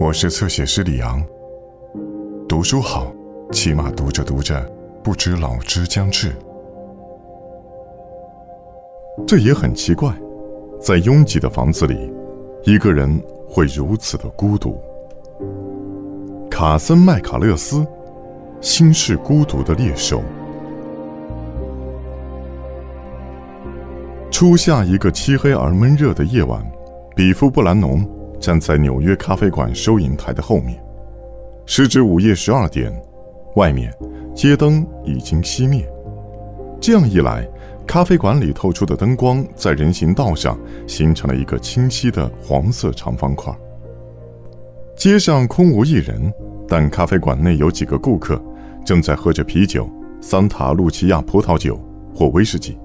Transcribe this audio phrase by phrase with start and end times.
[0.00, 1.20] 我是侧写师李昂。
[2.48, 3.12] 读书好，
[3.50, 4.64] 起码读着读着，
[5.02, 6.32] 不知老之将至。
[9.26, 10.14] 这也很奇怪，
[10.80, 12.12] 在拥挤的房子里，
[12.62, 14.80] 一个人会如此的孤独。
[16.48, 17.84] 卡森·麦卡勒斯，
[18.60, 20.22] 心是孤独的猎手。
[24.30, 26.64] 初夏一个漆黑而闷热的夜晚，
[27.16, 28.08] 比夫·布兰农。
[28.40, 30.80] 站在纽约咖啡馆收银台的后面，
[31.66, 32.92] 时值午夜十二点，
[33.56, 33.92] 外面
[34.34, 35.88] 街灯已经熄灭。
[36.80, 37.48] 这样一来，
[37.86, 43.52] 咖啡馆里透出的灯光在人行道上形成了一个清晰的黄色长方块。
[44.96, 46.32] 街上空无一人，
[46.68, 48.40] 但咖啡馆内有几个顾客
[48.84, 49.88] 正在喝着啤酒、
[50.20, 51.80] 桑塔露琪亚葡萄酒
[52.14, 52.78] 或威士忌。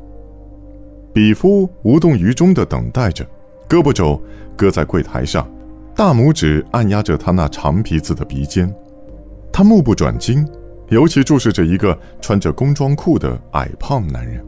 [1.13, 3.23] 比夫无动于衷地等待着。
[3.69, 4.21] 胳膊肘
[4.55, 5.49] 搁在柜台上，
[5.95, 8.73] 大拇指按压着他那长鼻子的鼻尖。
[9.51, 10.47] 他目不转睛，
[10.89, 14.43] 尤其注视着一个穿着工装裤的矮胖男人。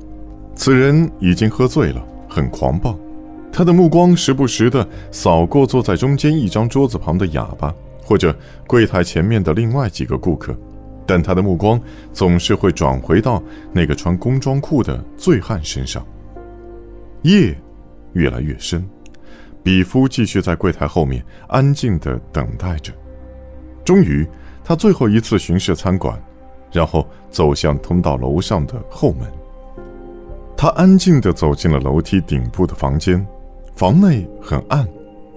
[0.55, 2.97] 此人已经喝醉了，很狂暴。
[3.51, 7.73] 他的目光时不时地扫过坐在中间一张桌子旁的哑巴，
[8.03, 8.35] 或者
[8.66, 10.55] 柜台前面的另外几个顾客，
[11.05, 11.79] 但他的目光
[12.11, 16.03] 总是会转回到那个穿工装裤的醉汉身上。
[17.21, 17.55] 夜
[18.13, 18.83] 越来越深。
[19.66, 22.94] 比夫继续在柜台后面安静地等待着。
[23.83, 24.23] 终于，
[24.63, 26.22] 他最后一次巡视餐馆，
[26.72, 29.27] 然后走向通到楼上的后门。
[30.55, 33.25] 他安静地走进了楼梯顶部的房间，
[33.75, 34.88] 房内很暗。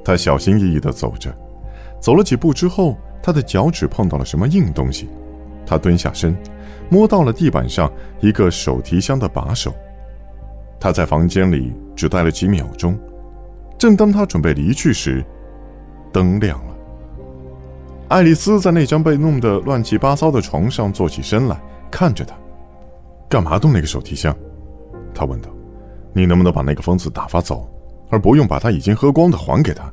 [0.05, 1.35] 他小心翼翼地走着，
[1.99, 5.09] 走了几步之后，他的脚趾碰到了什么硬东西。
[5.65, 6.37] 他蹲下身，
[6.91, 9.73] 摸到了地板上一个手提箱的把手。
[10.79, 12.95] 他在房间里只待了几秒钟。
[13.79, 15.25] 正当他准备离去时，
[16.13, 16.75] 灯亮了。
[18.09, 21.61] 爱丽丝在那张被弄得乱七八糟的床上坐起身来，
[21.91, 22.35] 看着他
[23.29, 24.35] ：“干嘛动那个手提箱？”
[25.15, 25.49] 他问道
[26.13, 27.69] ：“你能不能把那个疯子打发走，
[28.11, 29.93] 而不用把他已经喝光的还给他？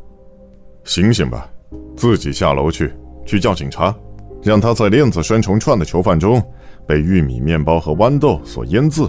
[0.83, 1.47] 醒醒吧，
[1.95, 2.91] 自己下楼去，
[3.23, 3.93] 去叫警察，
[4.41, 6.41] 让他在链子拴成串的囚犯中
[6.87, 9.07] 被玉米面包和豌豆所腌渍。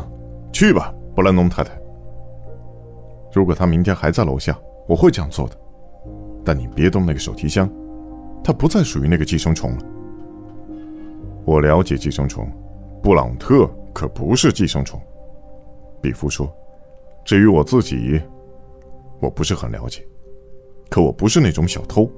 [0.52, 1.70] 去吧，布兰农太太。
[3.32, 4.54] 如果他明天还在楼下。”
[4.86, 5.56] 我会这样做的，
[6.44, 7.68] 但你别动那个手提箱，
[8.42, 9.78] 它不再属于那个寄生虫了。
[11.44, 12.48] 我了解寄生虫，
[13.02, 15.00] 布朗特可不是寄生虫。
[16.00, 16.52] 比夫说
[17.24, 18.20] ：“至于我自己，
[19.20, 20.06] 我不是很了解，
[20.88, 22.08] 可我不是那种小偷。”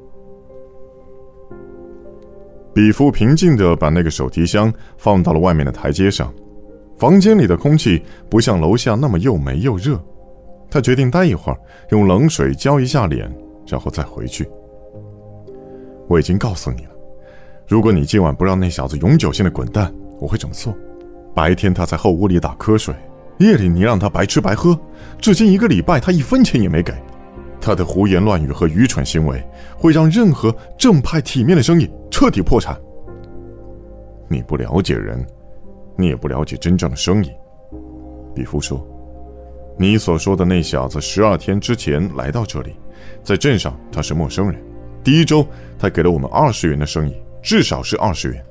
[2.74, 6.32] 比夫平静地把那个手提箱放到了外面的台阶上。
[6.96, 9.98] 房间里的空气不像楼下那么又霉又热。
[10.70, 11.58] 他决定待一会儿，
[11.90, 13.30] 用冷水浇一下脸，
[13.66, 14.46] 然后再回去。
[16.06, 16.90] 我已经告诉你了，
[17.66, 19.90] 如果你今晚不让那小子永久性的滚蛋，
[20.20, 20.74] 我会怎么做。
[21.34, 22.94] 白天他在后屋里打瞌睡，
[23.38, 24.78] 夜里你让他白吃白喝，
[25.20, 26.92] 至今一个礼拜他一分钱也没给。
[27.60, 29.42] 他的胡言乱语和愚蠢行为
[29.76, 32.78] 会让任何正派体面的生意彻底破产。
[34.28, 35.26] 你不了解人，
[35.96, 37.30] 你也不了解真正的生意。
[38.34, 38.86] 比夫说。
[39.80, 42.74] 你所说的那小子，十二天之前来到这里，
[43.22, 44.60] 在镇上他是陌生人。
[45.04, 45.46] 第一周，
[45.78, 48.44] 他给了我们二十元的生意，至少是二十元。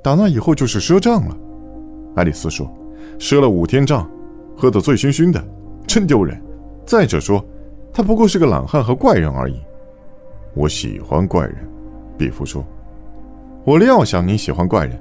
[0.00, 1.36] 打那以后就是赊账了，
[2.14, 2.72] 爱丽丝说，
[3.18, 4.08] 赊了五天账，
[4.56, 5.44] 喝得醉醺醺的，
[5.88, 6.40] 真丢人。
[6.86, 7.44] 再者说，
[7.92, 9.60] 他不过是个懒汉和怪人而已。
[10.54, 11.56] 我喜欢怪人，
[12.16, 12.64] 比夫说。
[13.64, 14.96] 我料想你喜欢怪人，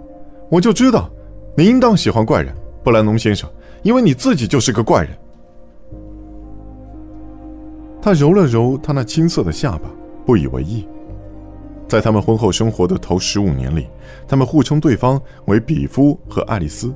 [0.50, 1.08] 我就知道，
[1.56, 3.48] 你应当喜欢怪人，布兰农先生。
[3.82, 5.18] 因为你自己就是个怪人。
[8.02, 9.90] 他揉了揉他那青涩的下巴，
[10.26, 10.88] 不以为意。
[11.88, 13.88] 在他们婚后生活的头十五年里，
[14.28, 16.94] 他们互称对方为比夫和爱丽丝。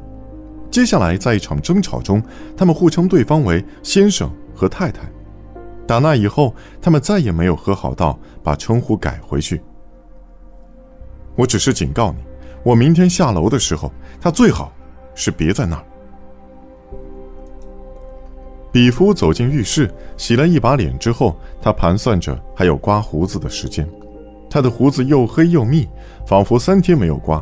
[0.70, 2.22] 接下来，在一场争吵中，
[2.56, 5.02] 他们互称对方为先生和太太。
[5.86, 9.62] 打那以后，他们再也没有和好到把称呼改回去。
[11.36, 12.24] 我只是警告你，
[12.64, 13.92] 我明天下楼的时候，
[14.22, 14.72] 他最好
[15.16, 15.84] 是别在那儿。
[18.74, 19.88] 比夫走进浴室，
[20.18, 23.88] 洗了一把脸之后，他盘算着还有刮胡子的时间。
[24.50, 25.88] 他的胡子又黑又密，
[26.26, 27.42] 仿佛三天没有刮。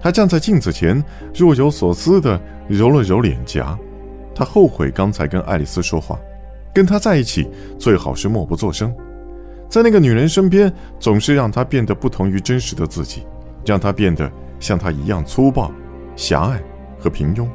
[0.00, 1.04] 他站在镜子前，
[1.34, 3.76] 若有所思地揉了揉脸颊。
[4.32, 6.16] 他后悔刚才跟爱丽丝说话，
[6.72, 8.94] 跟她在一起最好是默不作声。
[9.68, 13.26] 在那个女人身边，总是让他变得不同于真实的自己，
[13.66, 14.30] 让他变得
[14.60, 15.72] 像他一样粗暴、
[16.14, 16.62] 狭隘
[17.00, 17.48] 和平庸。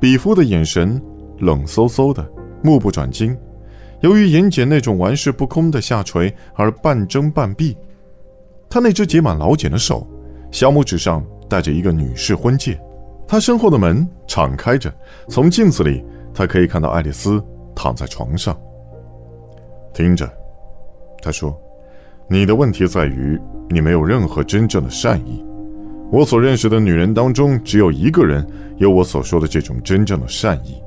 [0.00, 0.98] 比夫的眼神。
[1.40, 2.26] 冷飕飕的，
[2.62, 3.36] 目不转睛，
[4.00, 7.76] 由于眼睑那种玩世不恭的下垂而半睁半闭。
[8.68, 10.06] 他那只结满老茧的手，
[10.50, 12.80] 小拇指上戴着一个女士婚戒。
[13.26, 14.92] 他身后的门敞开着，
[15.28, 17.42] 从镜子里他可以看到爱丽丝
[17.74, 18.58] 躺在床上。
[19.92, 20.28] 听着，
[21.22, 21.56] 他说
[22.28, 25.44] ：“你的问题在于你没有任何真正的善意。
[26.10, 28.44] 我所认识的女人当中，只有一个人
[28.78, 30.82] 有我所说的这种真正的善意。”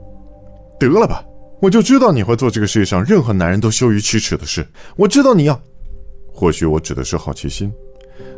[0.88, 1.24] 得了吧，
[1.62, 4.66] 我就知道你会做这个世界上任何男人都羞于启齿的事。
[4.96, 5.60] 我知道你要，
[6.32, 7.72] 或许我指的是好奇心。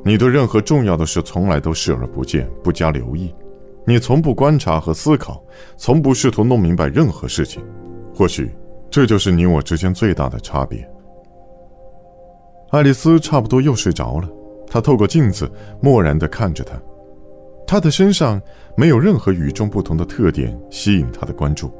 [0.04, 3.34] 你对任何重要的事从来都视而不见，不加留意。
[3.86, 5.44] 你从不观察和思考，
[5.78, 7.64] 从不试图弄明白任何事情。
[8.14, 8.50] 或许，
[8.90, 10.88] 这就是你我之间最大的差别。
[12.72, 14.30] 爱丽丝差不多又睡着了，
[14.68, 15.52] 她透过镜子
[15.82, 16.74] 漠然地看着他。
[17.68, 18.40] 他的身上
[18.78, 21.72] 没有任何与众不同的特点吸引他的关注。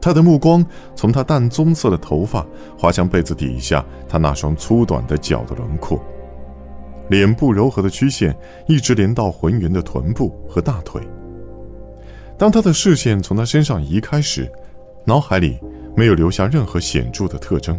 [0.00, 0.64] 他的目光
[0.96, 2.46] 从他淡棕色的头发
[2.78, 6.02] 滑向被子底下他那双粗短的脚的轮廓。
[7.08, 8.34] 脸部柔和的曲线
[8.66, 11.02] 一直连到浑圆的臀部和大腿。
[12.38, 14.50] 当他的视线从他身上移开时，
[15.04, 15.58] 脑海里
[15.96, 17.78] 没有留下任何显著的特征。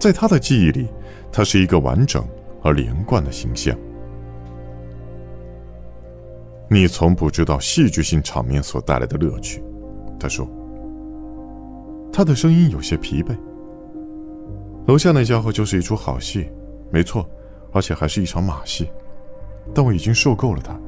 [0.00, 0.88] 在他的记忆里，
[1.30, 2.26] 他是一个完整
[2.62, 3.76] 而连贯的形象。
[6.68, 9.62] 你从不知道戏剧性场面所带来的乐趣，
[10.18, 10.48] 他说。
[12.20, 13.34] 他的声音有些疲惫。
[14.86, 16.46] 楼下那家伙就是一出好戏，
[16.90, 17.26] 没错。
[17.72, 18.90] 而且还是一场马戏，
[19.72, 20.78] 但我已经受够了他。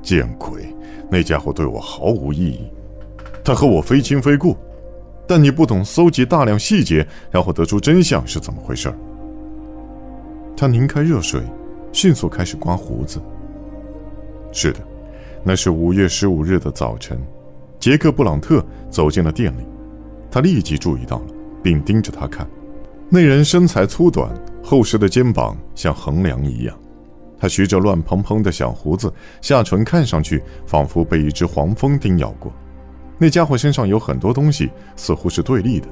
[0.00, 0.72] 见鬼！
[1.10, 2.70] 那家伙对我毫无意义，
[3.42, 4.56] 他和我非亲非故。
[5.26, 8.94] 但你不懂搜集大量细节，然后得出真相是怎么回事
[10.56, 11.42] 他拧开热水，
[11.90, 13.20] 迅速开始刮胡子。
[14.52, 14.78] 是的，
[15.42, 17.18] 那是五月十五日的早晨，
[17.80, 19.64] 杰克·布朗特走进了店里，
[20.30, 21.26] 他立即注意到了，
[21.62, 22.46] 并盯着他看。
[23.08, 24.30] 那人身材粗短。
[24.62, 26.78] 厚实的肩膀像横梁一样，
[27.38, 32.52] 他蓄着乱蓬蓬的小胡子，下唇看上去仿佛被一只黄蜂叮咬过。
[33.16, 35.88] 那家伙身上有很多东西似乎是对立的。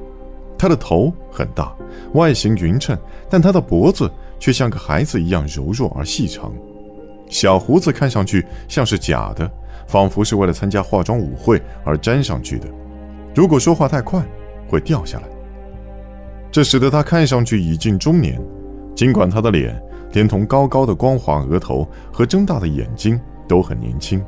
[0.58, 1.74] 他的头很大，
[2.12, 2.96] 外形匀称，
[3.30, 4.08] 但他的脖子
[4.38, 6.52] 却像个孩子一样柔弱而细长。
[7.30, 9.50] 小胡子看上去像是假的，
[9.86, 12.68] 仿佛是为了参加化妆舞会而粘上去的。
[13.38, 14.20] 如果说话太快，
[14.66, 15.28] 会掉下来。
[16.50, 18.36] 这使得他看上去已近中年。
[18.96, 19.80] 尽管他的脸，
[20.12, 24.20] 连同高高的光滑额头和睁大的眼睛都很年轻，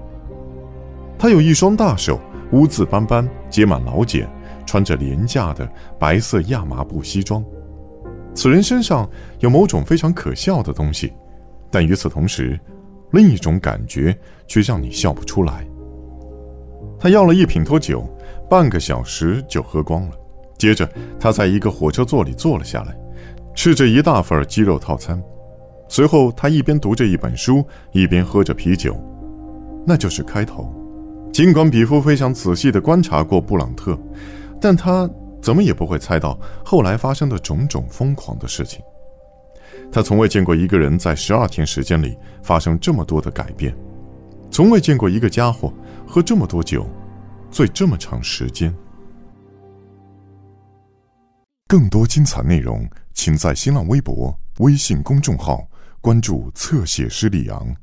[1.19, 2.21] 他有一双大手，
[2.53, 4.29] 污渍斑斑，结满老茧，
[4.65, 5.69] 穿着廉价的
[5.99, 7.45] 白色亚麻布西装。
[8.33, 9.11] 此人身上
[9.41, 11.13] 有某种非常可笑的东西，
[11.69, 12.57] 但与此同时，
[13.11, 14.17] 另一种感觉
[14.47, 15.67] 却让你笑不出来。
[16.97, 18.05] 他要了一品托酒，
[18.49, 20.13] 半个小时就喝光了。
[20.59, 20.89] 接着，
[21.19, 22.97] 他在一个火车座里坐了下来。
[23.55, 25.23] 吃着一大份鸡肉套餐，
[25.89, 27.63] 随后他一边读着一本书，
[27.93, 28.97] 一边喝着啤酒。
[29.87, 30.73] 那就是开头。
[31.33, 33.99] 尽管比夫非常仔细地观察过布朗特，
[34.61, 35.09] 但他
[35.43, 38.81] 怎么也不会猜到后来发生的种种疯狂的事情。
[39.93, 43.75] 他从未见过一个人在十二天时间里发生这么多的改变，
[44.51, 45.73] 从未见过一个家伙
[46.07, 46.87] 喝这么多酒，
[47.51, 48.75] 醉这么长时间。
[51.67, 52.89] 更多精彩内容。
[53.23, 55.69] 请在新浪微博、微信公众号
[56.01, 57.77] 关注“侧写师李昂”。